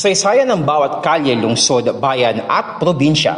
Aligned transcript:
Kasaysayan 0.00 0.48
ng 0.48 0.64
bawat 0.64 1.04
kalye, 1.04 1.36
lungsod, 1.36 1.84
bayan 2.00 2.48
at 2.48 2.80
probinsya. 2.80 3.36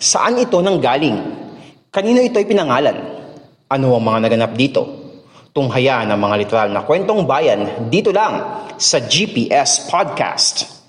Saan 0.00 0.40
ito 0.40 0.56
nanggaling? 0.56 1.20
Kanino 1.92 2.24
ito 2.24 2.40
ipinangalan? 2.40 2.96
Ano 3.68 3.92
ang 3.92 4.08
mga 4.08 4.24
naganap 4.24 4.56
dito? 4.56 4.88
Tunghaya 5.52 6.08
ng 6.08 6.16
mga 6.16 6.34
literal 6.40 6.68
na 6.72 6.80
kwentong 6.80 7.28
bayan 7.28 7.92
dito 7.92 8.08
lang 8.08 8.40
sa 8.80 9.04
GPS 9.04 9.92
Podcast. 9.92 10.80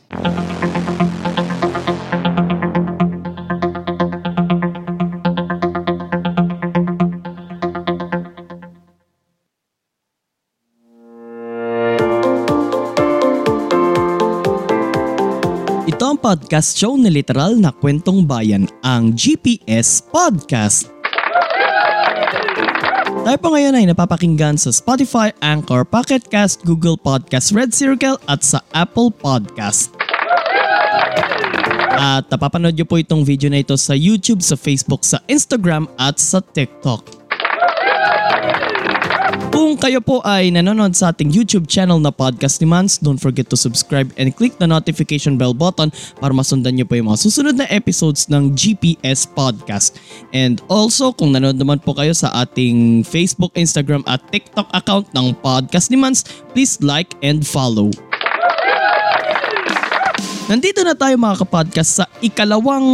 Podcast 16.30 16.78
show 16.78 16.94
na 16.94 17.10
literal 17.10 17.58
na 17.58 17.74
kwentong 17.74 18.22
bayan, 18.22 18.70
ang 18.86 19.18
GPS 19.18 20.06
Podcast. 20.14 20.94
Tayo 23.26 23.38
po 23.42 23.50
ngayon 23.50 23.74
ay 23.74 23.90
napapakinggan 23.90 24.54
sa 24.54 24.70
Spotify, 24.70 25.34
Anchor, 25.42 25.82
Pocket 25.82 26.22
Cast, 26.30 26.62
Google 26.62 27.02
Podcast, 27.02 27.50
Red 27.50 27.74
Circle 27.74 28.22
at 28.30 28.46
sa 28.46 28.62
Apple 28.78 29.10
Podcast. 29.10 29.90
At 31.98 32.30
napapanood 32.30 32.78
nyo 32.78 32.86
po 32.86 33.02
itong 33.02 33.26
video 33.26 33.50
na 33.50 33.66
ito 33.66 33.74
sa 33.74 33.98
YouTube, 33.98 34.46
sa 34.46 34.54
Facebook, 34.54 35.02
sa 35.02 35.18
Instagram 35.26 35.90
at 35.98 36.22
sa 36.22 36.46
TikTok. 36.46 37.19
Kung 39.50 39.82
kayo 39.82 39.98
po 39.98 40.22
ay 40.22 40.54
nanonood 40.54 40.94
sa 40.94 41.10
ating 41.10 41.34
YouTube 41.34 41.66
channel 41.66 41.98
na 41.98 42.14
Podcast 42.14 42.62
ni 42.62 42.70
Mans, 42.70 43.02
don't 43.02 43.18
forget 43.18 43.50
to 43.50 43.58
subscribe 43.58 44.14
and 44.22 44.30
click 44.38 44.54
the 44.62 44.70
notification 44.70 45.42
bell 45.42 45.58
button 45.58 45.90
para 46.22 46.30
masundan 46.30 46.78
nyo 46.78 46.86
po 46.86 46.94
yung 46.94 47.10
mga 47.10 47.22
susunod 47.26 47.58
na 47.58 47.66
episodes 47.74 48.30
ng 48.30 48.54
GPS 48.54 49.26
Podcast. 49.26 49.98
And 50.38 50.62
also, 50.70 51.10
kung 51.18 51.34
nanonood 51.34 51.58
naman 51.58 51.80
po 51.82 51.98
kayo 51.98 52.14
sa 52.14 52.30
ating 52.46 53.02
Facebook, 53.10 53.50
Instagram 53.58 54.06
at 54.06 54.22
TikTok 54.30 54.70
account 54.70 55.10
ng 55.18 55.34
Podcast 55.42 55.90
ni 55.90 55.98
Mans, 55.98 56.22
please 56.54 56.78
like 56.86 57.18
and 57.26 57.42
follow. 57.42 57.90
Nandito 60.50 60.82
na 60.82 60.94
tayo 60.94 61.14
mga 61.18 61.46
kapodcast 61.46 62.02
sa 62.02 62.06
ikalawang 62.26 62.86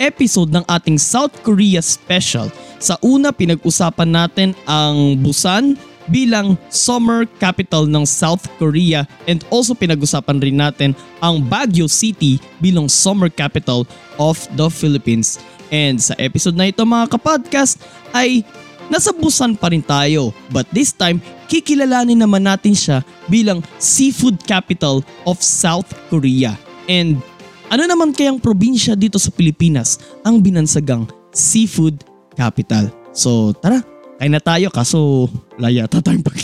episode 0.00 0.52
ng 0.52 0.64
ating 0.68 0.96
South 0.96 1.32
Korea 1.44 1.84
special. 1.84 2.48
Sa 2.82 2.98
una, 2.98 3.30
pinag-usapan 3.30 4.10
natin 4.10 4.58
ang 4.66 5.14
Busan 5.22 5.78
bilang 6.10 6.58
summer 6.66 7.30
capital 7.38 7.86
ng 7.86 8.02
South 8.02 8.50
Korea 8.58 9.06
and 9.30 9.46
also 9.54 9.70
pinag-usapan 9.70 10.42
rin 10.42 10.58
natin 10.58 10.90
ang 11.22 11.38
Baguio 11.46 11.86
City 11.86 12.42
bilang 12.58 12.90
summer 12.90 13.30
capital 13.30 13.86
of 14.18 14.34
the 14.58 14.66
Philippines. 14.66 15.38
And 15.70 16.02
sa 16.02 16.18
episode 16.18 16.58
na 16.58 16.74
ito 16.74 16.82
mga 16.82 17.06
kapodcast 17.14 17.78
ay 18.10 18.42
nasa 18.90 19.14
Busan 19.14 19.54
pa 19.54 19.70
rin 19.70 19.80
tayo 19.80 20.34
but 20.50 20.66
this 20.74 20.90
time 20.90 21.22
kikilalanin 21.46 22.18
naman 22.18 22.42
natin 22.42 22.74
siya 22.74 23.06
bilang 23.30 23.62
seafood 23.78 24.42
capital 24.42 25.06
of 25.22 25.38
South 25.38 25.94
Korea. 26.10 26.58
And 26.90 27.22
ano 27.70 27.86
naman 27.86 28.10
kayang 28.10 28.42
probinsya 28.42 28.98
dito 28.98 29.22
sa 29.22 29.30
Pilipinas 29.30 30.02
ang 30.26 30.42
binansagang 30.42 31.06
seafood 31.30 32.02
capital? 32.34 32.90
So 33.12 33.52
tara, 33.56 33.80
kain 34.16 34.32
na 34.32 34.40
tayo 34.40 34.68
kaso 34.72 35.28
laya 35.60 35.84
yata 35.84 36.00
tayong 36.00 36.24
pag 36.24 36.36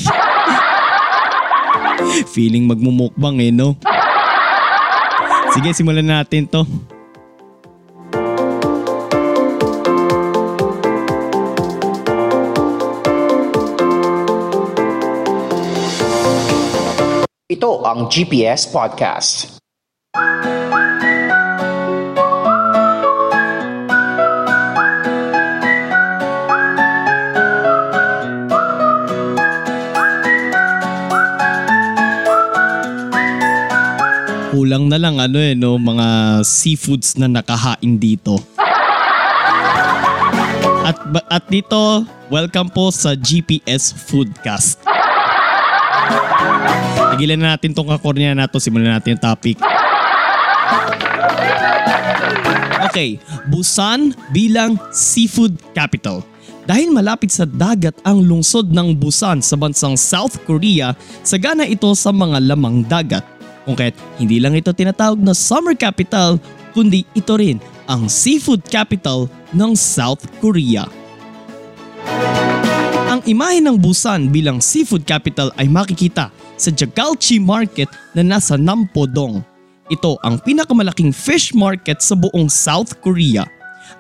Feeling 2.35 2.67
magmumukbang 2.67 3.37
eh 3.43 3.51
no? 3.53 3.77
Sige, 5.55 5.73
simulan 5.73 6.07
natin 6.07 6.45
to. 6.47 6.63
Ito 17.49 17.71
ang 17.83 18.13
GPS 18.13 18.69
Podcast. 18.69 19.59
Kulang 34.49 34.89
na 34.89 34.97
lang 34.97 35.21
ano 35.21 35.37
eh 35.37 35.53
no, 35.53 35.77
mga 35.77 36.41
seafoods 36.41 37.21
na 37.21 37.29
nakahain 37.29 38.01
dito. 38.01 38.41
At 40.89 40.97
at 41.29 41.45
dito, 41.53 42.09
welcome 42.33 42.73
po 42.73 42.89
sa 42.89 43.13
GPS 43.13 43.93
Foodcast. 43.93 44.81
Tigilan 47.13 47.45
na 47.45 47.61
natin 47.61 47.77
tong 47.77 47.93
kakornya 47.93 48.33
na 48.33 48.49
to, 48.49 48.57
simulan 48.57 48.97
natin 48.97 49.21
yung 49.21 49.25
topic. 49.25 49.61
Okay, 52.89 53.21
Busan 53.53 54.17
bilang 54.33 54.81
seafood 54.89 55.61
capital. 55.77 56.25
Dahil 56.65 56.89
malapit 56.89 57.29
sa 57.33 57.45
dagat 57.45 57.97
ang 58.01 58.25
lungsod 58.25 58.73
ng 58.73 58.97
Busan 58.97 59.45
sa 59.45 59.61
bansang 59.61 59.97
South 59.97 60.41
Korea, 60.49 60.97
sagana 61.21 61.69
ito 61.69 61.93
sa 61.93 62.13
mga 62.17 62.41
lamang 62.45 62.81
dagat. 62.89 63.38
Kung 63.69 63.77
kaya't 63.77 64.01
hindi 64.17 64.41
lang 64.41 64.57
ito 64.57 64.73
tinatawag 64.73 65.21
na 65.21 65.37
summer 65.37 65.77
capital, 65.77 66.41
kundi 66.73 67.05
ito 67.13 67.37
rin 67.37 67.61
ang 67.85 68.09
seafood 68.09 68.65
capital 68.65 69.29
ng 69.53 69.77
South 69.77 70.25
Korea. 70.41 70.89
Ang 73.13 73.21
imahe 73.29 73.61
ng 73.61 73.77
Busan 73.77 74.33
bilang 74.33 74.65
seafood 74.65 75.05
capital 75.05 75.53
ay 75.61 75.69
makikita 75.69 76.33
sa 76.57 76.73
Jagalchi 76.73 77.37
Market 77.37 77.93
na 78.17 78.25
nasa 78.25 78.57
Nampodong. 78.57 79.45
Ito 79.93 80.17
ang 80.25 80.41
pinakamalaking 80.41 81.13
fish 81.13 81.53
market 81.53 82.01
sa 82.01 82.17
buong 82.17 82.49
South 82.49 82.97
Korea. 83.05 83.45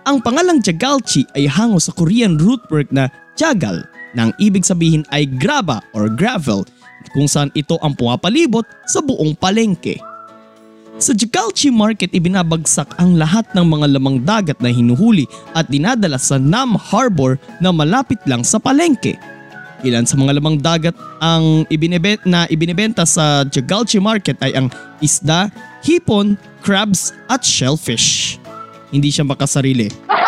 Ang 0.08 0.24
pangalang 0.24 0.64
Jagalchi 0.64 1.28
ay 1.36 1.44
hango 1.44 1.76
sa 1.76 1.92
Korean 1.92 2.40
root 2.40 2.64
word 2.72 2.88
na 2.88 3.12
Jagal 3.36 3.84
na 4.16 4.28
ang 4.28 4.32
ibig 4.40 4.64
sabihin 4.64 5.04
ay 5.12 5.28
graba 5.28 5.84
or 5.92 6.08
gravel 6.08 6.64
kung 7.14 7.30
saan 7.30 7.52
ito 7.54 7.78
ang 7.80 7.94
pumapalibot 7.94 8.66
sa 8.88 9.00
buong 9.00 9.34
palengke. 9.38 9.98
Sa 10.98 11.14
Jagalchi 11.14 11.70
Market 11.70 12.10
ibinabagsak 12.10 12.98
ang 12.98 13.14
lahat 13.14 13.46
ng 13.54 13.62
mga 13.62 13.86
lamang 13.94 14.18
dagat 14.18 14.58
na 14.58 14.66
hinuhuli 14.66 15.30
at 15.54 15.70
dinadala 15.70 16.18
sa 16.18 16.42
Nam 16.42 16.74
Harbor 16.74 17.38
na 17.62 17.70
malapit 17.70 18.18
lang 18.26 18.42
sa 18.42 18.58
palengke. 18.58 19.14
Ilan 19.86 20.10
sa 20.10 20.18
mga 20.18 20.42
lamang 20.42 20.58
dagat 20.58 20.98
ang 21.22 21.62
ibinebenta 21.70 22.26
na 22.26 22.50
ibinebenta 22.50 23.06
sa 23.06 23.46
Jagalchi 23.46 24.02
Market 24.02 24.42
ay 24.42 24.58
ang 24.58 24.66
isda, 24.98 25.54
hipon, 25.86 26.34
crabs 26.66 27.14
at 27.30 27.46
shellfish. 27.46 28.42
Hindi 28.90 29.14
siya 29.14 29.22
makasarili. 29.22 29.94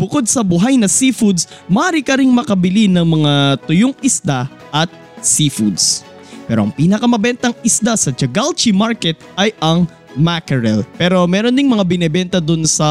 Bukod 0.00 0.24
sa 0.24 0.40
buhay 0.40 0.80
na 0.80 0.88
seafoods, 0.88 1.44
maaari 1.68 2.00
ka 2.00 2.16
ring 2.16 2.32
makabili 2.32 2.88
ng 2.88 3.04
mga 3.04 3.60
tuyong 3.68 3.92
isda 4.00 4.48
at 4.72 4.88
seafoods. 5.20 6.08
Pero 6.48 6.64
ang 6.64 6.72
pinakamabentang 6.72 7.52
isda 7.60 8.00
sa 8.00 8.08
Jagalchi 8.08 8.72
Market 8.72 9.20
ay 9.36 9.52
ang 9.60 9.84
mackerel. 10.16 10.88
Pero 10.96 11.28
meron 11.28 11.52
ding 11.52 11.68
mga 11.68 11.84
binebenta 11.84 12.38
dun 12.40 12.64
sa 12.64 12.88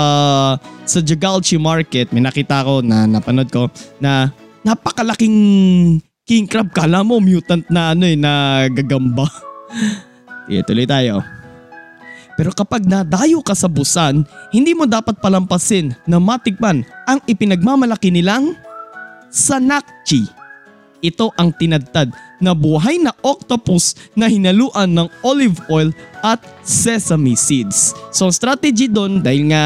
sa 0.86 1.02
Jagalchi 1.02 1.58
Market. 1.58 2.14
May 2.14 2.22
nakita 2.22 2.62
ko 2.62 2.86
na 2.86 3.10
napanood 3.10 3.50
ko 3.50 3.74
na 3.98 4.30
napakalaking 4.62 5.98
king 6.30 6.46
crab. 6.46 6.70
Kala 6.70 7.02
mo 7.02 7.18
mutant 7.18 7.66
na 7.74 7.98
ano 7.98 8.06
eh, 8.06 8.14
na 8.14 8.64
gagamba. 8.70 9.26
Tuloy 10.70 10.86
tayo. 10.86 11.39
Pero 12.40 12.56
kapag 12.56 12.88
nadayo 12.88 13.44
ka 13.44 13.52
sa 13.52 13.68
busan, 13.68 14.24
hindi 14.56 14.72
mo 14.72 14.88
dapat 14.88 15.20
palampasin 15.20 15.92
na 16.08 16.24
matikman 16.24 16.88
ang 17.04 17.20
ipinagmamalaki 17.28 18.08
nilang 18.08 18.56
sanakchi. 19.28 20.24
Ito 21.04 21.36
ang 21.36 21.52
tinadtad 21.52 22.16
na 22.40 22.56
buhay 22.56 22.96
na 23.04 23.12
octopus 23.28 24.00
na 24.16 24.32
hinaluan 24.32 24.88
ng 24.88 25.12
olive 25.20 25.60
oil 25.68 25.92
at 26.24 26.40
sesame 26.64 27.36
seeds. 27.36 27.92
So 28.16 28.32
strategy 28.32 28.88
doon 28.88 29.20
dahil 29.20 29.52
nga 29.52 29.64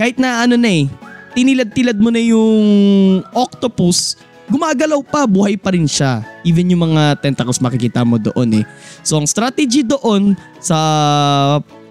kahit 0.00 0.16
na 0.16 0.48
ano 0.48 0.56
na 0.56 0.68
eh, 0.68 0.88
tinilad-tilad 1.36 2.00
mo 2.00 2.08
na 2.08 2.24
yung 2.24 3.20
octopus, 3.36 4.16
gumagalaw 4.48 5.04
pa, 5.04 5.28
buhay 5.28 5.60
pa 5.60 5.76
rin 5.76 5.84
siya. 5.84 6.24
Even 6.40 6.72
yung 6.72 6.88
mga 6.88 7.20
tentacles 7.20 7.60
makikita 7.60 8.00
mo 8.00 8.16
doon 8.16 8.64
eh. 8.64 8.64
So 9.04 9.20
ang 9.20 9.28
strategy 9.28 9.84
doon 9.84 10.32
sa 10.56 10.80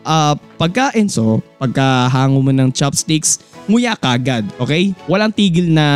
uh, 0.07 0.33
pagkain, 0.55 1.11
so 1.11 1.43
pagkahango 1.59 2.39
mo 2.39 2.55
ng 2.55 2.71
chopsticks, 2.71 3.43
nguya 3.67 3.99
ka 3.99 4.15
agad, 4.15 4.47
okay? 4.57 4.95
Walang 5.11 5.35
tigil 5.35 5.67
na 5.67 5.87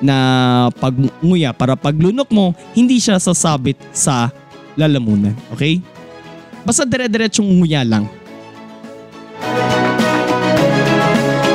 na 0.00 0.68
pagnguya 0.76 1.56
para 1.56 1.72
paglunok 1.74 2.28
mo, 2.28 2.52
hindi 2.76 3.00
siya 3.00 3.16
sasabit 3.16 3.80
sa 3.96 4.28
lalamunan. 4.76 5.32
Okay? 5.56 5.80
Basta 6.68 6.84
dire-diretsong 6.84 7.46
nguya 7.46 7.80
lang. 7.80 8.04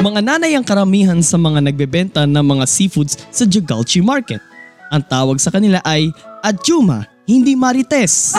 Mga 0.01 0.21
nanay 0.25 0.57
ang 0.57 0.65
karamihan 0.65 1.21
sa 1.21 1.37
mga 1.37 1.61
nagbebenta 1.61 2.25
ng 2.25 2.41
mga 2.41 2.65
seafoods 2.65 3.21
sa 3.29 3.45
Jagalchi 3.45 4.01
Market. 4.01 4.41
Ang 4.89 5.05
tawag 5.05 5.37
sa 5.37 5.53
kanila 5.53 5.77
ay 5.85 6.09
Adjuma, 6.41 7.05
hindi 7.29 7.53
Marites. 7.53 8.33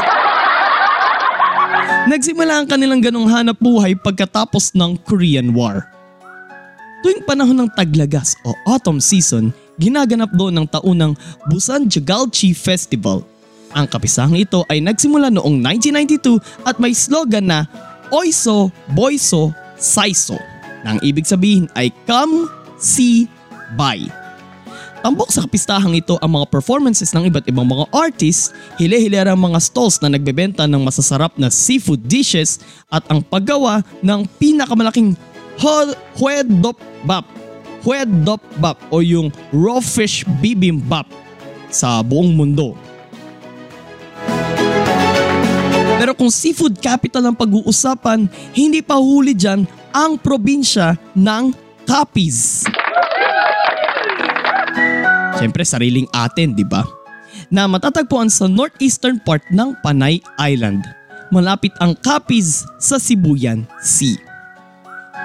Nagsimula 2.03 2.59
ang 2.59 2.67
kanilang 2.67 2.99
ganong 2.99 3.31
hanap 3.31 3.63
buhay 3.63 3.95
pagkatapos 3.95 4.75
ng 4.75 4.99
Korean 5.07 5.55
War. 5.55 5.87
Tuwing 7.07 7.23
panahon 7.23 7.55
ng 7.55 7.71
taglagas 7.79 8.35
o 8.43 8.55
autumn 8.67 8.99
season, 8.99 9.55
ginaganap 9.79 10.31
doon 10.35 10.55
ng 10.59 10.67
taunang 10.67 11.15
Busan 11.47 11.87
Jagalchi 11.87 12.55
Festival. 12.59 13.23
Ang 13.71 13.87
kapisahang 13.87 14.35
ito 14.35 14.67
ay 14.67 14.83
nagsimula 14.83 15.31
noong 15.31 15.63
1992 15.63 16.43
at 16.67 16.83
may 16.83 16.91
slogan 16.91 17.47
na 17.47 17.71
Oiso, 18.11 18.75
Boiso, 18.91 19.55
Saiso 19.79 20.39
na 20.83 20.99
ang 20.99 21.01
ibig 21.07 21.27
sabihin 21.27 21.71
ay 21.79 21.95
Come, 22.07 22.51
See, 22.83 23.31
Buy. 23.79 24.22
Tambok 25.03 25.35
sa 25.35 25.43
kapistahang 25.43 25.99
ito 25.99 26.15
ang 26.23 26.39
mga 26.39 26.47
performances 26.47 27.11
ng 27.11 27.27
iba't 27.27 27.43
ibang 27.51 27.67
mga 27.67 27.91
artists, 27.91 28.55
hile-hilerang 28.79 29.35
mga 29.35 29.59
stalls 29.59 29.99
na 29.99 30.15
nagbebenta 30.15 30.63
ng 30.71 30.79
masasarap 30.79 31.35
na 31.35 31.51
seafood 31.51 32.07
dishes 32.07 32.63
at 32.87 33.03
ang 33.11 33.19
paggawa 33.19 33.83
ng 33.99 34.23
pinakamalaking 34.39 35.19
Huedop 36.15 36.79
Bap, 37.03 37.27
Huedop 37.83 38.39
Bap 38.63 38.79
o 38.95 39.03
yung 39.03 39.35
raw 39.51 39.83
fish 39.83 40.23
bibimbap 40.39 41.11
sa 41.67 41.99
buong 42.07 42.31
mundo. 42.31 42.79
Pero 45.99 46.15
kung 46.15 46.31
seafood 46.31 46.79
capital 46.79 47.27
ang 47.27 47.35
pag-uusapan, 47.35 48.31
hindi 48.55 48.79
pa 48.79 49.03
huli 49.03 49.35
dyan 49.35 49.67
ang 49.91 50.15
probinsya 50.15 50.95
ng 51.19 51.51
Capiz. 51.83 52.63
Siyempre 55.43 55.67
sariling 55.67 56.07
atin, 56.15 56.55
di 56.55 56.63
ba? 56.63 56.87
Na 57.51 57.67
matatagpuan 57.67 58.31
sa 58.31 58.47
northeastern 58.47 59.19
part 59.19 59.43
ng 59.51 59.75
Panay 59.83 60.23
Island. 60.39 60.87
Malapit 61.35 61.75
ang 61.83 61.99
Capiz 61.99 62.63
sa 62.79 62.95
Sibuyan 62.95 63.67
Sea. 63.83 64.15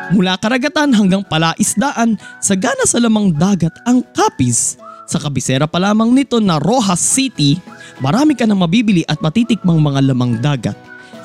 Mula 0.09 0.33
karagatan 0.41 0.89
hanggang 0.89 1.21
palaisdaan, 1.21 2.17
sagana 2.41 2.89
sa 2.89 2.97
lamang 2.97 3.29
dagat 3.29 3.77
ang 3.85 4.01
Capiz. 4.09 4.81
Sa 5.05 5.21
kabisera 5.21 5.69
pa 5.69 5.77
lamang 5.77 6.09
nito 6.09 6.41
na 6.41 6.57
Rojas 6.57 6.97
City, 6.97 7.61
marami 8.01 8.33
ka 8.33 8.49
nang 8.49 8.65
mabibili 8.65 9.05
at 9.05 9.21
matitikmang 9.21 9.77
mga 9.77 10.01
lamang 10.01 10.33
dagat. 10.41 10.73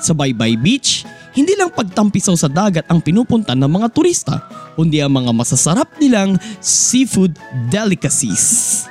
Sa 0.05 0.13
Baybay 0.13 0.53
Beach, 0.53 1.01
hindi 1.33 1.57
lang 1.57 1.73
pagtampisaw 1.73 2.37
sa 2.37 2.49
dagat 2.49 2.85
ang 2.89 3.01
pinupunta 3.01 3.57
ng 3.57 3.69
mga 3.69 3.87
turista, 3.89 4.45
kundi 4.77 5.01
ang 5.01 5.13
mga 5.13 5.33
masasarap 5.33 5.89
nilang 5.97 6.37
seafood 6.61 7.33
delicacies. 7.73 8.85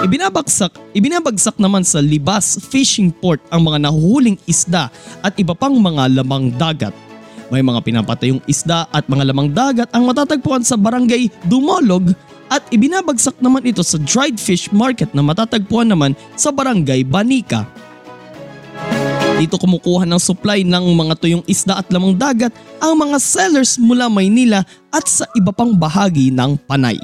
Ibinabagsak, 0.00 0.72
ibinabagsak 0.96 1.60
naman 1.60 1.84
sa 1.84 2.00
Libas 2.00 2.56
Fishing 2.72 3.12
Port 3.12 3.38
ang 3.52 3.62
mga 3.62 3.86
nahuhuling 3.86 4.40
isda 4.48 4.88
at 5.20 5.36
iba 5.36 5.52
pang 5.52 5.76
mga 5.76 6.18
lamang 6.18 6.50
dagat. 6.56 6.96
May 7.52 7.60
mga 7.60 7.84
pinapatayong 7.84 8.40
isda 8.48 8.88
at 8.88 9.04
mga 9.06 9.28
lamang 9.30 9.52
dagat 9.52 9.90
ang 9.92 10.08
matatagpuan 10.08 10.64
sa 10.64 10.80
barangay 10.80 11.28
Dumolog 11.44 12.16
at 12.50 12.66
ibinabagsak 12.74 13.38
naman 13.38 13.62
ito 13.62 13.84
sa 13.84 14.00
dried 14.02 14.40
fish 14.40 14.72
market 14.74 15.12
na 15.14 15.22
matatagpuan 15.22 15.86
naman 15.86 16.16
sa 16.34 16.50
barangay 16.50 17.06
Banika. 17.06 17.68
Dito 19.40 19.56
kumukuha 19.56 20.04
ng 20.04 20.20
supply 20.20 20.68
ng 20.68 20.92
mga 20.92 21.16
tuyong 21.16 21.44
isda 21.48 21.80
at 21.80 21.88
lamang 21.88 22.12
dagat 22.12 22.52
ang 22.76 22.92
mga 22.92 23.16
sellers 23.16 23.80
mula 23.80 24.12
Maynila 24.12 24.60
at 24.92 25.08
sa 25.08 25.24
iba 25.32 25.48
pang 25.48 25.72
bahagi 25.72 26.28
ng 26.28 26.60
Panay. 26.68 27.00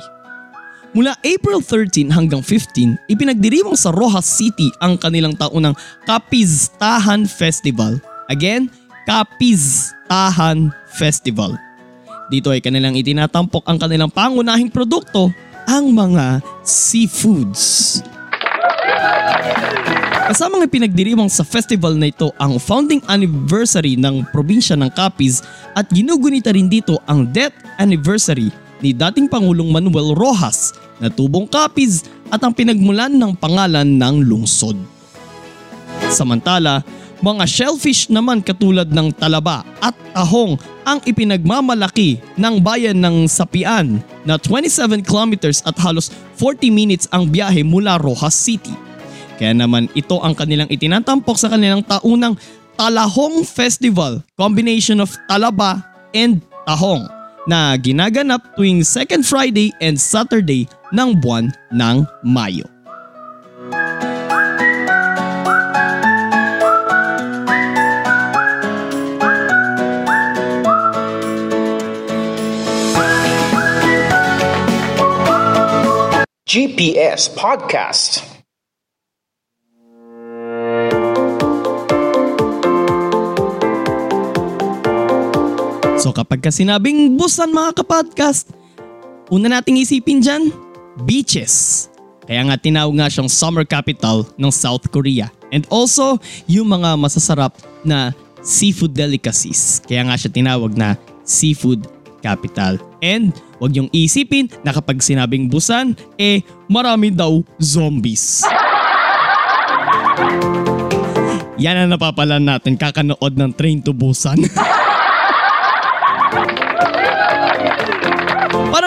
Mula 0.93 1.17
April 1.25 1.65
13 1.65 2.13
hanggang 2.13 2.45
15, 2.45 3.09
ipinagdiriwang 3.09 3.73
sa 3.73 3.89
Rojas 3.89 4.29
City 4.29 4.69
ang 4.85 5.01
kanilang 5.01 5.33
taunang 5.33 5.73
Kapiztahan 6.05 7.25
Festival. 7.25 7.97
Again, 8.29 8.69
Kapiztahan 9.09 10.77
Festival. 10.93 11.57
Dito 12.29 12.53
ay 12.53 12.61
kanilang 12.61 13.01
itinatampok 13.01 13.65
ang 13.65 13.81
kanilang 13.81 14.13
pangunahing 14.13 14.69
produkto, 14.69 15.33
ang 15.65 15.89
mga 15.89 16.45
seafoods. 16.61 18.05
Kasamang 20.27 20.67
ipinagdiriwang 20.67 21.31
sa 21.31 21.47
festival 21.47 21.95
na 21.95 22.11
ito 22.11 22.35
ang 22.43 22.59
founding 22.59 22.99
anniversary 23.07 23.95
ng 23.95 24.27
probinsya 24.35 24.75
ng 24.75 24.91
Capiz 24.91 25.39
at 25.79 25.87
ginugunita 25.95 26.51
rin 26.51 26.67
dito 26.67 26.99
ang 27.07 27.31
death 27.31 27.55
anniversary 27.79 28.51
ni 28.83 28.91
dating 28.91 29.31
Pangulong 29.31 29.71
Manuel 29.71 30.19
Rojas 30.19 30.75
na 30.99 31.07
tubong 31.07 31.47
Capiz 31.47 32.11
at 32.35 32.43
ang 32.43 32.51
pinagmulan 32.51 33.15
ng 33.15 33.39
pangalan 33.39 33.87
ng 33.87 34.27
lungsod. 34.27 34.75
Samantala, 36.11 36.83
mga 37.23 37.47
shellfish 37.49 38.13
naman 38.13 38.43
katulad 38.45 38.91
ng 38.91 39.15
talaba 39.15 39.65
at 39.81 39.95
tahong 40.13 40.59
ang 40.85 40.99
ipinagmamalaki 41.07 42.21
ng 42.37 42.55
bayan 42.61 42.99
ng 42.99 43.31
Sapian 43.31 44.03
na 44.27 44.37
27 44.37 45.07
kilometers 45.07 45.63
at 45.65 45.79
halos 45.81 46.13
40 46.37 46.69
minutes 46.69 47.07
ang 47.15 47.31
biyahe 47.31 47.65
mula 47.65 47.97
Rojas 47.97 48.37
City. 48.37 48.75
Kaya 49.37 49.53
naman 49.53 49.93
ito 49.93 50.17
ang 50.21 50.33
kanilang 50.33 50.69
itinatampok 50.73 51.37
sa 51.37 51.53
kanilang 51.53 51.85
taunang 51.85 52.37
Talahong 52.77 53.41
Festival, 53.45 54.21
combination 54.37 55.01
of 55.01 55.09
talaba 55.29 55.81
and 56.13 56.45
tahong 56.69 57.09
na 57.49 57.73
ginaganap 57.81 58.43
tuwing 58.59 58.85
second 58.85 59.25
Friday 59.25 59.73
and 59.81 59.97
Saturday 59.97 60.69
ng 60.93 61.17
buwan 61.23 61.49
ng 61.73 62.05
Mayo. 62.27 62.69
GPS 76.47 77.29
Podcast. 77.31 78.26
So 85.97 86.13
kapag 86.13 86.45
ka 86.45 86.53
sinabing 86.53 87.17
busan 87.17 87.57
mga 87.57 87.81
kapodcast, 87.81 88.53
una 89.33 89.49
nating 89.49 89.81
isipin 89.81 90.21
dyan, 90.21 90.53
beaches. 91.09 91.89
Kaya 92.29 92.45
nga 92.45 92.61
tinawag 92.61 92.93
nga 93.01 93.09
siyang 93.09 93.33
summer 93.33 93.65
capital 93.65 94.29
ng 94.37 94.53
South 94.53 94.85
Korea. 94.93 95.33
And 95.49 95.65
also, 95.73 96.21
yung 96.45 96.69
mga 96.69 97.01
masasarap 97.01 97.57
na 97.81 98.13
seafood 98.45 98.93
delicacies. 98.93 99.81
Kaya 99.89 100.05
nga 100.05 100.21
siya 100.21 100.29
tinawag 100.29 100.77
na 100.77 101.01
seafood 101.25 101.89
capital. 102.21 102.77
And 103.01 103.33
wag 103.57 103.73
yung 103.73 103.89
isipin 103.95 104.53
na 104.61 104.77
kapag 104.77 105.01
sinabing 105.01 105.49
busan, 105.49 105.97
eh 106.21 106.45
marami 106.69 107.09
daw 107.09 107.41
zombies. 107.57 108.45
Yan 111.57 111.89
ang 111.89 111.97
napapalan 111.97 112.45
natin 112.45 112.77
kakanood 112.77 113.33
ng 113.33 113.51
Train 113.57 113.81
to 113.81 113.97
Busan. 113.97 114.45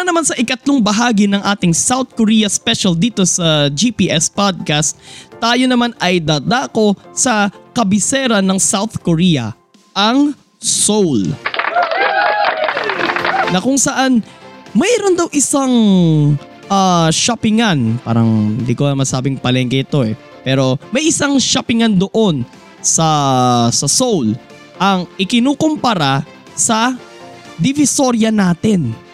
naman 0.09 0.25
sa 0.25 0.33
ikatlong 0.33 0.81
bahagi 0.81 1.29
ng 1.29 1.37
ating 1.37 1.69
South 1.69 2.17
Korea 2.17 2.49
special 2.49 2.97
dito 2.97 3.21
sa 3.29 3.69
GPS 3.69 4.25
Podcast, 4.25 4.97
tayo 5.37 5.69
naman 5.69 5.93
ay 6.01 6.17
dadako 6.17 6.97
sa 7.13 7.53
kabisera 7.77 8.41
ng 8.41 8.57
South 8.57 8.97
Korea, 9.05 9.53
ang 9.93 10.33
Seoul. 10.57 11.29
Na 13.53 13.61
kung 13.61 13.77
saan 13.77 14.25
mayroon 14.73 15.13
daw 15.13 15.29
isang 15.29 15.73
ah, 16.73 17.13
shoppingan, 17.13 18.01
parang 18.01 18.57
hindi 18.57 18.73
ko 18.73 18.89
masabing 18.97 19.37
palengke 19.37 19.85
ito 19.85 20.01
eh. 20.01 20.17
Pero 20.41 20.81
may 20.89 21.05
isang 21.05 21.37
shoppingan 21.37 22.01
doon 22.01 22.41
sa 22.81 23.05
sa 23.69 23.85
Seoul 23.85 24.33
ang 24.81 25.05
ikinukumpara 25.21 26.25
sa 26.57 26.97
Divisoria 27.59 28.33
natin. 28.33 29.08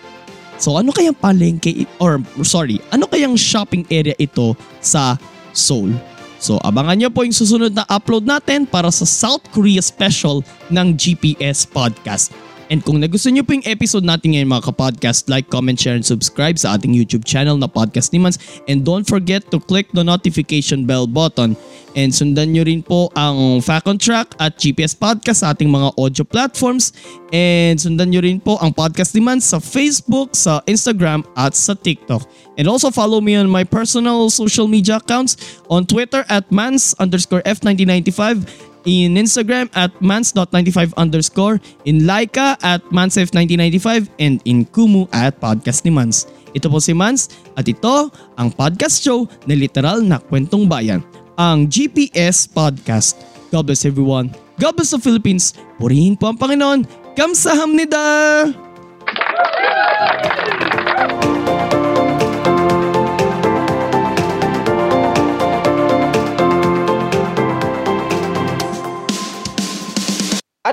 So 0.55 0.79
ano 0.79 0.95
kayang 0.95 1.17
palengke 1.19 1.83
or 2.00 2.24
sorry, 2.47 2.79
ano 2.91 3.07
kayang 3.12 3.35
shopping 3.35 3.83
area 3.91 4.15
ito 4.15 4.55
sa 4.79 5.19
Seoul? 5.51 5.91
So 6.39 6.59
abangan 6.62 7.00
nyo 7.00 7.09
po 7.12 7.25
yung 7.25 7.35
susunod 7.35 7.74
na 7.74 7.88
upload 7.89 8.27
natin 8.27 8.69
para 8.69 8.91
sa 8.91 9.03
South 9.03 9.43
Korea 9.51 9.81
special 9.81 10.45
ng 10.71 10.95
GPS 10.95 11.65
Podcast. 11.67 12.31
And 12.69 12.81
kung 12.81 12.98
nagustuhan 12.98 13.38
nyo 13.38 13.43
po 13.45 13.53
yung 13.53 13.67
episode 13.69 14.01
natin 14.01 14.34
ngayon 14.34 14.50
mga 14.50 14.74
kapodcast, 14.74 15.29
like, 15.29 15.50
comment, 15.53 15.77
share, 15.77 15.93
and 15.93 16.05
subscribe 16.05 16.57
sa 16.57 16.74
ating 16.74 16.98
YouTube 16.98 17.22
channel 17.22 17.57
na 17.57 17.69
Podcast 17.69 18.10
ni 18.10 18.17
Mans. 18.17 18.41
And 18.65 18.81
don't 18.81 19.05
forget 19.05 19.45
to 19.53 19.62
click 19.62 19.91
the 19.93 20.01
notification 20.01 20.89
bell 20.89 21.05
button. 21.05 21.53
And 21.95 22.12
sundan 22.12 22.51
nyo 22.51 22.67
rin 22.67 22.84
po 22.84 23.07
ang 23.15 23.63
Fact 23.63 23.88
Track 24.03 24.36
at 24.41 24.60
GPS 24.60 24.98
Podcast 24.98 25.45
sa 25.45 25.55
ating 25.55 25.72
mga 25.72 25.95
audio 25.95 26.25
platforms. 26.27 26.91
And 27.31 27.79
sundan 27.79 28.12
nyo 28.12 28.19
rin 28.25 28.41
po 28.41 28.60
ang 28.60 28.74
Podcast 28.74 29.15
ni 29.15 29.22
Mans 29.22 29.45
sa 29.45 29.62
Facebook, 29.62 30.34
sa 30.36 30.60
Instagram, 30.65 31.24
at 31.38 31.55
sa 31.55 31.77
TikTok. 31.77 32.25
And 32.60 32.67
also 32.67 32.91
follow 32.91 33.22
me 33.22 33.36
on 33.39 33.48
my 33.48 33.63
personal 33.63 34.27
social 34.34 34.67
media 34.67 34.98
accounts 34.98 35.62
on 35.72 35.86
Twitter 35.86 36.24
at 36.27 36.48
mans 36.51 36.95
underscore 37.00 37.43
F1995 37.43 38.75
in 38.86 39.18
Instagram 39.18 39.68
at 39.74 39.92
mans.95 40.00 40.94
underscore, 40.96 41.60
in 41.84 42.06
Laika 42.06 42.56
at 42.62 42.82
mansf1995, 42.94 44.10
and 44.22 44.39
in 44.46 44.65
Kumu 44.70 45.10
at 45.12 45.42
podcast 45.42 45.84
ni 45.84 45.92
Mans. 45.92 46.30
Ito 46.56 46.72
po 46.72 46.80
si 46.80 46.96
Mans 46.96 47.27
at 47.60 47.68
ito 47.68 48.08
ang 48.39 48.48
podcast 48.54 49.04
show 49.04 49.27
na 49.44 49.58
literal 49.58 50.00
na 50.00 50.22
kwentong 50.22 50.70
bayan, 50.72 51.04
ang 51.36 51.68
GPS 51.68 52.48
Podcast. 52.48 53.20
God 53.51 53.68
bless 53.68 53.84
everyone. 53.84 54.32
God 54.56 54.80
bless 54.80 54.96
the 54.96 55.01
Philippines. 55.01 55.51
Purihin 55.75 56.15
po 56.15 56.32
ang 56.32 56.39
Panginoon. 56.39 56.88
Kamsahamnida! 57.20 58.04